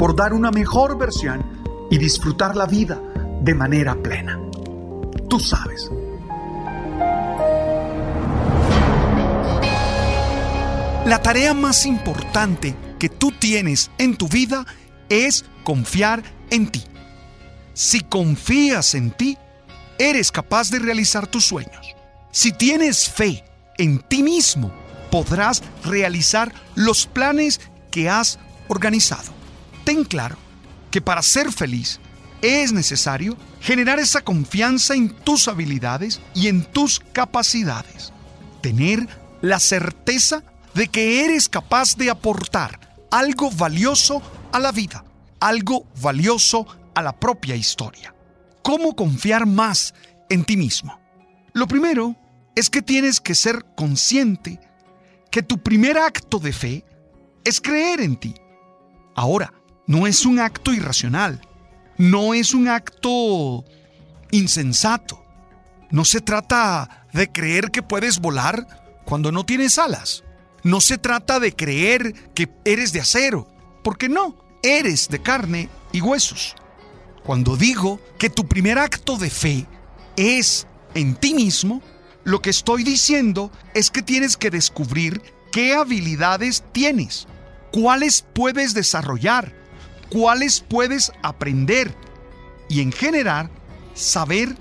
[0.00, 1.44] por dar una mejor versión
[1.90, 2.98] y disfrutar la vida
[3.42, 4.40] de manera plena.
[5.28, 5.90] Tú sabes.
[11.04, 14.64] La tarea más importante que tú tienes en tu vida
[15.10, 16.82] es confiar en ti.
[17.74, 19.36] Si confías en ti,
[19.98, 21.94] eres capaz de realizar tus sueños.
[22.32, 23.44] Si tienes fe
[23.76, 24.72] en ti mismo,
[25.10, 27.60] podrás realizar los planes
[27.90, 28.38] que has
[28.68, 29.39] organizado.
[29.84, 30.36] Ten claro
[30.90, 32.00] que para ser feliz
[32.42, 38.12] es necesario generar esa confianza en tus habilidades y en tus capacidades.
[38.62, 39.06] Tener
[39.40, 40.42] la certeza
[40.74, 42.78] de que eres capaz de aportar
[43.10, 44.22] algo valioso
[44.52, 45.04] a la vida,
[45.40, 48.14] algo valioso a la propia historia.
[48.62, 49.94] ¿Cómo confiar más
[50.28, 50.98] en ti mismo?
[51.52, 52.16] Lo primero
[52.54, 54.60] es que tienes que ser consciente
[55.30, 56.84] que tu primer acto de fe
[57.44, 58.34] es creer en ti.
[59.14, 59.52] Ahora,
[59.90, 61.40] no es un acto irracional,
[61.98, 63.64] no es un acto
[64.30, 65.20] insensato.
[65.90, 70.22] No se trata de creer que puedes volar cuando no tienes alas.
[70.62, 73.48] No se trata de creer que eres de acero,
[73.82, 76.54] porque no, eres de carne y huesos.
[77.24, 79.66] Cuando digo que tu primer acto de fe
[80.16, 81.82] es en ti mismo,
[82.22, 85.20] lo que estoy diciendo es que tienes que descubrir
[85.50, 87.26] qué habilidades tienes,
[87.72, 89.58] cuáles puedes desarrollar,
[90.10, 91.94] cuáles puedes aprender
[92.68, 93.50] y en general
[93.94, 94.56] saber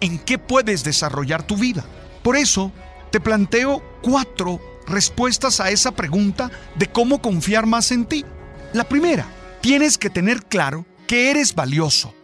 [0.00, 1.84] en qué puedes desarrollar tu vida.
[2.22, 2.72] Por eso
[3.10, 8.24] te planteo cuatro respuestas a esa pregunta de cómo confiar más en ti.
[8.72, 9.26] La primera,
[9.60, 12.14] tienes que tener claro que eres valioso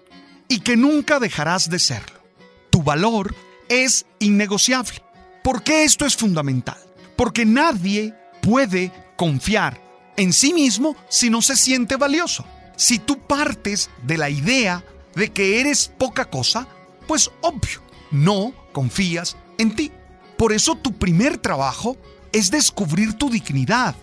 [0.48, 2.20] y que nunca dejarás de serlo.
[2.70, 3.34] Tu valor
[3.68, 5.02] es innegociable.
[5.42, 6.78] ¿Por qué esto es fundamental?
[7.16, 9.80] Porque nadie puede confiar
[10.16, 12.44] en sí mismo si no se siente valioso.
[12.76, 14.84] Si tú partes de la idea
[15.14, 16.66] de que eres poca cosa,
[17.06, 19.92] pues obvio, no confías en ti.
[20.36, 21.96] Por eso tu primer trabajo
[22.32, 23.94] es descubrir tu dignidad,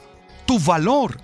[0.46, 1.20] tu valor,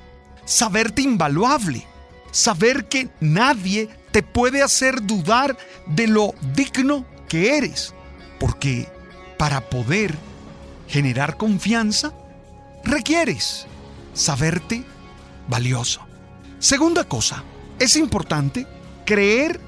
[0.45, 1.85] saberte invaluable,
[2.31, 5.57] saber que nadie te puede hacer dudar
[5.87, 7.93] de lo digno que eres.
[8.39, 8.87] Porque
[9.37, 10.15] para poder
[10.87, 12.13] generar confianza,
[12.83, 13.65] requieres
[14.19, 14.83] saberte
[15.47, 16.01] valioso.
[16.59, 17.43] Segunda cosa,
[17.79, 18.67] es importante
[19.05, 19.59] creer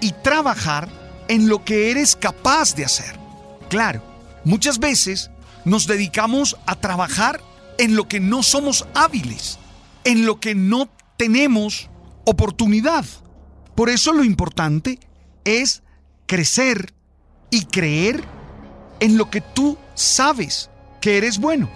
[0.00, 0.88] y trabajar
[1.28, 3.18] en lo que eres capaz de hacer.
[3.68, 4.02] Claro,
[4.44, 5.30] muchas veces
[5.64, 7.42] nos dedicamos a trabajar
[7.76, 9.58] en lo que no somos hábiles,
[10.04, 11.90] en lo que no tenemos
[12.24, 13.04] oportunidad.
[13.74, 14.98] Por eso lo importante
[15.44, 15.82] es
[16.26, 16.94] crecer
[17.50, 18.24] y creer
[19.00, 20.70] en lo que tú sabes
[21.00, 21.68] que eres bueno.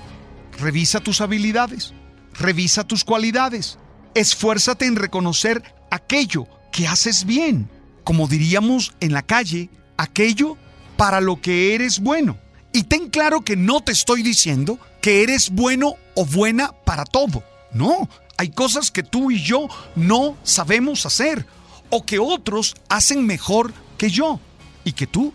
[0.59, 1.93] Revisa tus habilidades,
[2.35, 3.79] revisa tus cualidades,
[4.15, 7.69] esfuérzate en reconocer aquello que haces bien,
[8.05, 10.57] como diríamos en la calle, aquello
[10.97, 12.39] para lo que eres bueno.
[12.73, 17.43] Y ten claro que no te estoy diciendo que eres bueno o buena para todo.
[17.73, 21.47] No, hay cosas que tú y yo no sabemos hacer
[21.91, 24.41] o que otros hacen mejor que yo
[24.85, 25.35] y que tú.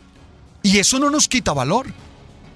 [0.64, 1.88] Y eso no nos quita valor.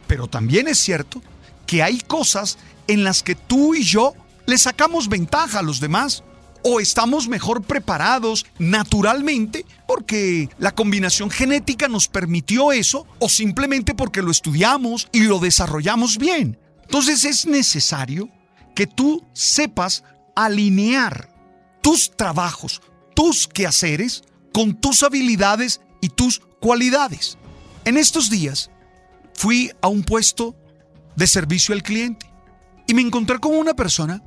[0.07, 1.21] Pero también es cierto
[1.67, 2.57] que hay cosas
[2.87, 4.13] en las que tú y yo
[4.45, 6.23] le sacamos ventaja a los demás
[6.63, 14.21] o estamos mejor preparados naturalmente porque la combinación genética nos permitió eso o simplemente porque
[14.21, 16.59] lo estudiamos y lo desarrollamos bien.
[16.83, 18.29] Entonces es necesario
[18.75, 20.03] que tú sepas
[20.35, 21.29] alinear
[21.81, 22.81] tus trabajos,
[23.15, 24.23] tus quehaceres
[24.53, 27.37] con tus habilidades y tus cualidades.
[27.85, 28.69] En estos días
[29.33, 30.55] fui a un puesto
[31.15, 32.31] de servicio al cliente
[32.87, 34.21] y me encontré con una persona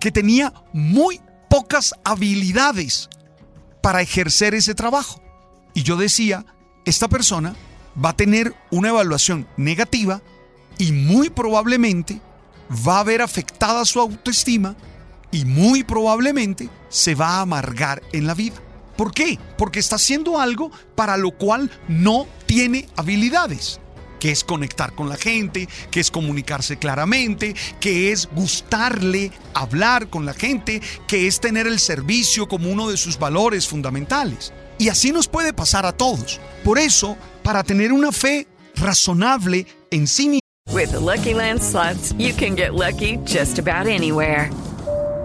[0.00, 3.08] que tenía muy pocas habilidades
[3.82, 5.22] para ejercer ese trabajo.
[5.74, 6.44] Y yo decía
[6.84, 7.54] esta persona
[8.02, 10.22] va a tener una evaluación negativa
[10.78, 12.20] y muy probablemente
[12.86, 14.76] va a ver afectada su autoestima
[15.30, 18.56] y muy probablemente se va a amargar en la vida.
[18.96, 19.38] ¿Por qué?
[19.58, 23.80] Porque está haciendo algo para lo cual no tiene habilidades
[24.18, 30.26] que es conectar con la gente, que es comunicarse claramente, que es gustarle hablar con
[30.26, 34.52] la gente, que es tener el servicio como uno de sus valores fundamentales.
[34.78, 36.40] Y así nos puede pasar a todos.
[36.64, 40.40] Por eso, para tener una fe razonable en sí mismo,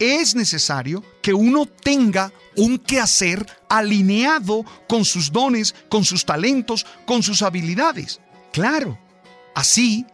[0.00, 7.22] Es necesario que uno tenga un quehacer alineado con sus dones, con sus talentos, con
[7.22, 8.18] sus habilidades.
[8.52, 8.98] Claro,
[9.54, 10.06] así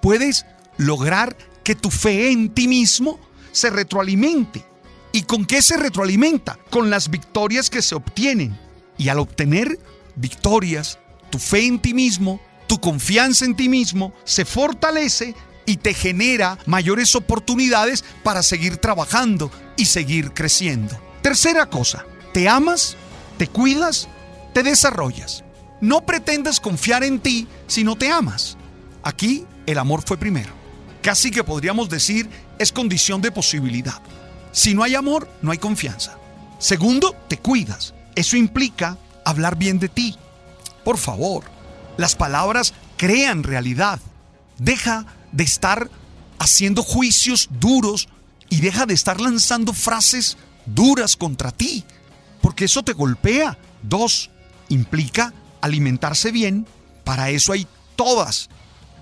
[0.00, 0.46] puedes
[0.78, 3.20] lograr que tu fe en ti mismo
[3.52, 4.64] se retroalimente.
[5.12, 6.58] ¿Y con qué se retroalimenta?
[6.70, 8.58] Con las victorias que se obtienen.
[8.96, 9.78] Y al obtener
[10.16, 10.98] victorias,
[11.30, 15.34] tu fe en ti mismo, tu confianza en ti mismo se fortalece
[15.70, 21.00] y te genera mayores oportunidades para seguir trabajando y seguir creciendo.
[21.22, 22.96] Tercera cosa, te amas,
[23.38, 24.08] te cuidas,
[24.52, 25.44] te desarrollas.
[25.80, 28.56] No pretendas confiar en ti si no te amas.
[29.04, 30.52] Aquí el amor fue primero.
[31.02, 32.28] Casi que podríamos decir
[32.58, 34.02] es condición de posibilidad.
[34.50, 36.18] Si no hay amor, no hay confianza.
[36.58, 37.94] Segundo, te cuidas.
[38.16, 40.16] Eso implica hablar bien de ti.
[40.84, 41.44] Por favor,
[41.96, 44.00] las palabras crean realidad.
[44.58, 45.90] Deja de estar
[46.38, 48.08] haciendo juicios duros
[48.48, 50.36] y deja de estar lanzando frases
[50.66, 51.84] duras contra ti,
[52.42, 53.58] porque eso te golpea.
[53.82, 54.30] Dos,
[54.68, 56.66] implica alimentarse bien.
[57.04, 57.66] Para eso hay
[57.96, 58.50] todas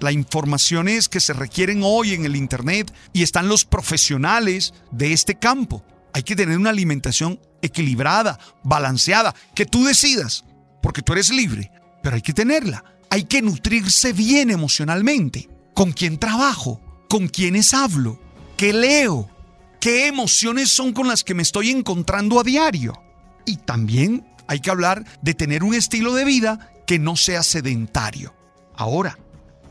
[0.01, 5.37] las informaciones que se requieren hoy en el Internet y están los profesionales de este
[5.37, 5.85] campo.
[6.13, 10.45] Hay que tener una alimentación equilibrada, balanceada, que tú decidas,
[10.83, 11.71] porque tú eres libre,
[12.03, 12.85] pero hay que tenerla.
[13.11, 15.49] Hay que nutrirse bien emocionalmente.
[15.79, 16.81] ¿Con quién trabajo?
[17.09, 18.19] ¿Con quiénes hablo?
[18.57, 19.31] ¿Qué leo?
[19.79, 23.01] ¿Qué emociones son con las que me estoy encontrando a diario?
[23.47, 28.35] Y también hay que hablar de tener un estilo de vida que no sea sedentario.
[28.75, 29.21] Ahora,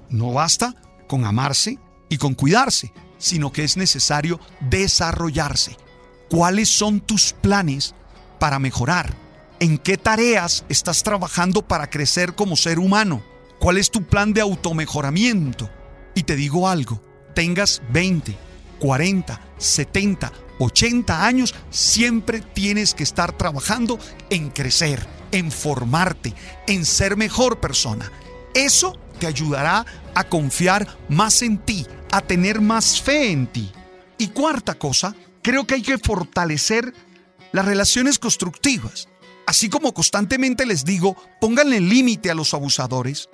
[0.07, 0.75] no basta
[1.09, 1.77] con amarse
[2.07, 5.75] y con cuidarse, sino que es necesario desarrollarse.
[6.29, 7.95] ¿Cuáles son tus planes
[8.39, 9.13] para mejorar?
[9.59, 13.21] ¿En qué tareas estás trabajando para crecer como ser humano?
[13.59, 15.69] ¿Cuál es tu plan de automejoramiento?
[16.17, 16.99] Y te digo algo,
[17.35, 18.35] tengas 20,
[18.79, 23.99] 40, 70, 80 años, siempre tienes que estar trabajando
[24.31, 26.33] en crecer, en formarte,
[26.65, 28.11] en ser mejor persona.
[28.55, 29.85] Eso te ayudará
[30.15, 33.71] a confiar más en ti, a tener más fe en ti.
[34.17, 36.95] Y cuarta cosa, creo que hay que fortalecer
[37.51, 39.07] las relaciones constructivas.
[39.45, 43.29] Así como constantemente les digo, pónganle límite a los abusadores,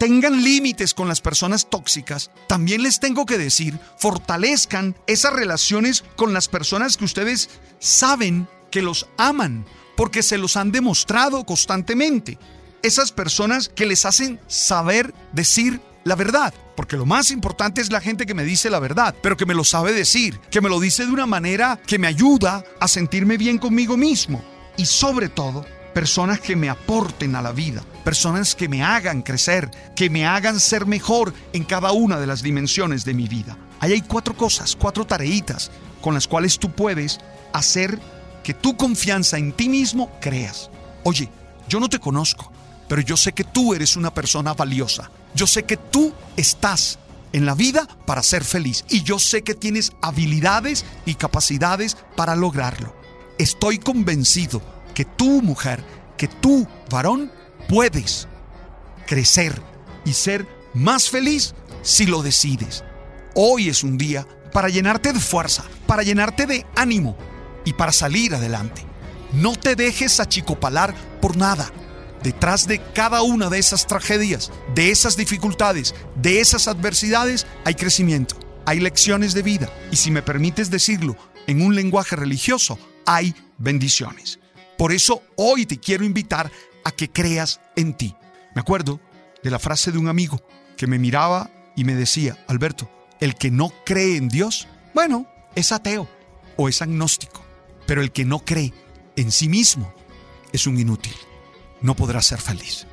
[0.00, 6.32] tengan límites con las personas tóxicas, también les tengo que decir, fortalezcan esas relaciones con
[6.32, 9.66] las personas que ustedes saben que los aman,
[9.98, 12.38] porque se los han demostrado constantemente.
[12.82, 18.00] Esas personas que les hacen saber decir la verdad, porque lo más importante es la
[18.00, 20.80] gente que me dice la verdad, pero que me lo sabe decir, que me lo
[20.80, 24.42] dice de una manera que me ayuda a sentirme bien conmigo mismo.
[24.78, 29.70] Y sobre todo, personas que me aporten a la vida, personas que me hagan crecer,
[29.94, 33.56] que me hagan ser mejor en cada una de las dimensiones de mi vida.
[33.80, 35.70] Ahí hay cuatro cosas, cuatro tareitas
[36.00, 37.18] con las cuales tú puedes
[37.52, 37.98] hacer
[38.42, 40.70] que tu confianza en ti mismo creas.
[41.04, 41.28] Oye,
[41.68, 42.50] yo no te conozco,
[42.88, 45.10] pero yo sé que tú eres una persona valiosa.
[45.34, 46.98] Yo sé que tú estás
[47.32, 52.34] en la vida para ser feliz y yo sé que tienes habilidades y capacidades para
[52.34, 52.94] lograrlo.
[53.38, 54.60] Estoy convencido
[54.94, 55.82] que tú, mujer,
[56.16, 57.30] que tú, varón,
[57.68, 58.28] puedes
[59.06, 59.60] crecer
[60.04, 62.84] y ser más feliz si lo decides.
[63.34, 67.16] Hoy es un día para llenarte de fuerza, para llenarte de ánimo
[67.64, 68.84] y para salir adelante.
[69.32, 71.70] No te dejes achicopalar por nada.
[72.22, 78.36] Detrás de cada una de esas tragedias, de esas dificultades, de esas adversidades, hay crecimiento,
[78.66, 81.16] hay lecciones de vida y si me permites decirlo
[81.46, 84.39] en un lenguaje religioso, hay bendiciones.
[84.80, 86.50] Por eso hoy te quiero invitar
[86.84, 88.16] a que creas en ti.
[88.54, 88.98] Me acuerdo
[89.42, 90.40] de la frase de un amigo
[90.78, 95.70] que me miraba y me decía, Alberto, el que no cree en Dios, bueno, es
[95.72, 96.08] ateo
[96.56, 97.44] o es agnóstico,
[97.86, 98.72] pero el que no cree
[99.16, 99.92] en sí mismo
[100.50, 101.14] es un inútil,
[101.82, 102.86] no podrá ser feliz.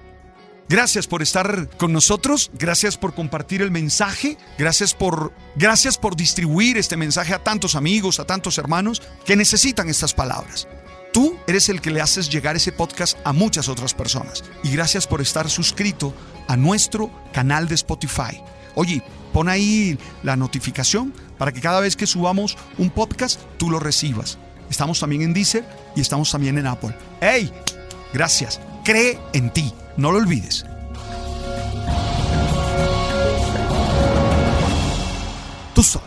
[0.67, 6.77] Gracias por estar con nosotros, gracias por compartir el mensaje, gracias por gracias por distribuir
[6.77, 10.67] este mensaje a tantos amigos, a tantos hermanos que necesitan estas palabras.
[11.17, 15.07] Tú eres el que le haces llegar ese podcast a muchas otras personas y gracias
[15.07, 16.13] por estar suscrito
[16.47, 18.43] a nuestro canal de Spotify.
[18.75, 19.01] Oye,
[19.33, 24.37] pon ahí la notificación para que cada vez que subamos un podcast tú lo recibas.
[24.69, 26.95] Estamos también en Deezer y estamos también en Apple.
[27.19, 27.51] ¡Hey!
[28.13, 28.59] Gracias.
[28.85, 29.73] Cree en ti.
[29.97, 30.67] No lo olvides.
[35.73, 36.06] Tú sabes.